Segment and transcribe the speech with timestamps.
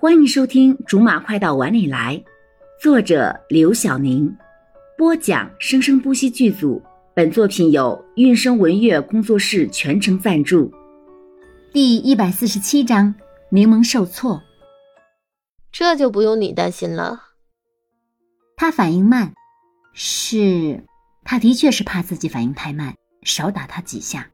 [0.00, 2.16] 欢迎收听《竹马快到碗里来》，
[2.80, 4.32] 作者刘晓宁，
[4.96, 6.80] 播讲生生不息剧组。
[7.16, 10.72] 本作品由韵声文乐工作室全程赞助。
[11.72, 13.12] 第一百四十七章：
[13.50, 14.40] 柠檬受挫。
[15.72, 17.20] 这就不用你担心了。
[18.56, 19.34] 他反应慢，
[19.94, 20.84] 是，
[21.24, 22.94] 他的确是怕自己反应太慢，
[23.24, 24.30] 少打他几下。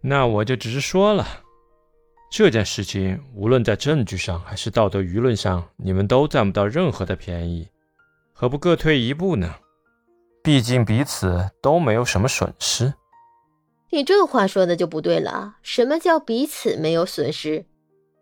[0.00, 1.26] 那我就直说了。
[2.30, 7.68] 这件事情，无论在证据上还是道德舆论上，你们都占不到任何的便宜，
[8.32, 9.56] 何不各退一步呢？
[10.42, 12.94] 毕竟彼此都没有什么损失。
[13.90, 15.56] 你这话说的就不对了。
[15.60, 17.66] 什么叫彼此没有损失？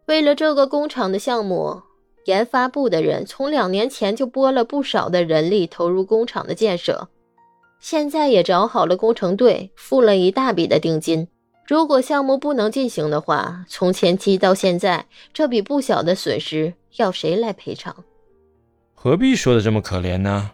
[0.06, 1.82] 为了这个工厂的项目，
[2.24, 7.08] 研发部的人从两年前就拨了不少的人力投入工厂的建设，
[7.78, 11.28] 现在也找好了工程队，付了一大笔的定金。
[11.68, 15.04] 如果项目不能进行的话，从前期到现在，
[15.34, 17.94] 这笔不小的损失要谁来赔偿？
[18.94, 20.50] 何必说的这么可怜呢？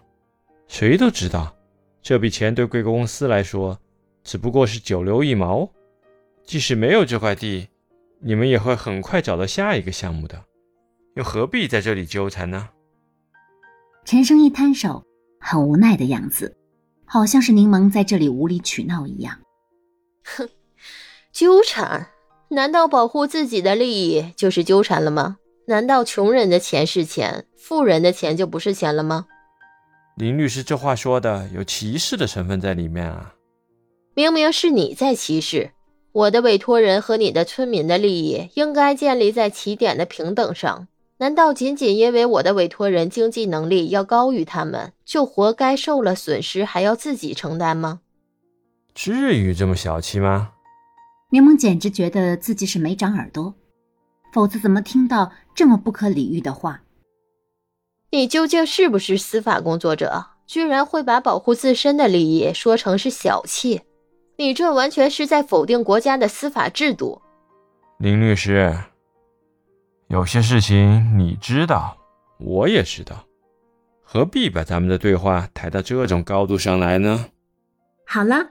[0.67, 1.55] 谁都知道，
[2.03, 3.79] 这笔钱对贵公司来说
[4.25, 5.71] 只不过是九牛一毛。
[6.45, 7.69] 即使没有这块地，
[8.19, 10.45] 你们也会很快找到下一个项目的，
[11.15, 12.71] 又何必在这里纠缠呢？
[14.05, 15.05] 陈生一摊手，
[15.39, 16.57] 很无奈的样子，
[17.05, 19.39] 好像是柠檬在这里无理取闹一样。
[20.25, 20.49] 哼。
[21.35, 22.07] 纠缠？
[22.51, 25.39] 难道保护自己的利益就是纠缠了吗？
[25.67, 29.27] 难道穷人的钱是钱，富人的钱就不是钱了吗？
[30.17, 33.35] 林律师这话说的有歧视的成分在里面啊！
[34.15, 35.73] 明明是你在歧视
[36.13, 40.87] 我的委托人和你的村民的利益应该建立在起点的平等上，
[41.19, 48.03] 难道仅仅因为我的委托人经济能力要高于他们，就活该受了损失还要自己承担吗？
[48.95, 50.53] 至于这么小气吗？
[51.35, 53.53] 柠檬简直觉得自己是没长耳朵，
[54.33, 56.83] 否则怎么听到这么不可理喻的话？
[58.13, 60.27] 你究竟是不是司法工作者？
[60.47, 63.81] 居然会把保护自身的利益说成是小气？
[64.37, 67.21] 你这完全是在否定国家的司法制度。
[67.99, 68.73] 林律师，
[70.07, 71.97] 有些事情你知道，
[72.39, 73.27] 我也知道，
[74.05, 77.27] 何必把咱们的对话抬到这种高度上来呢？
[78.07, 78.51] 好了。